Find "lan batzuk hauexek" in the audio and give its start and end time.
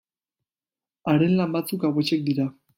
1.43-2.29